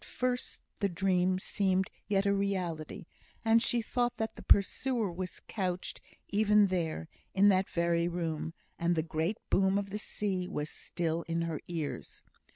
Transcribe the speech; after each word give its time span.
At 0.01 0.05
first 0.07 0.61
the 0.79 0.89
dream 0.89 1.37
seemed 1.37 1.91
yet 2.07 2.25
a 2.25 2.33
reality, 2.33 3.05
and 3.45 3.61
she 3.61 3.83
thought 3.83 4.17
that 4.17 4.35
the 4.35 4.41
pursuer 4.41 5.11
was 5.11 5.41
couched 5.47 6.01
even 6.29 6.65
there, 6.69 7.07
in 7.35 7.49
that 7.49 7.69
very 7.69 8.07
room, 8.07 8.55
and 8.79 8.95
the 8.95 9.03
great 9.03 9.37
boom 9.51 9.77
of 9.77 9.91
the 9.91 9.99
sea 9.99 10.47
was 10.47 10.71
still 10.71 11.21
in 11.27 11.43
her 11.43 11.59
ears. 11.67 12.23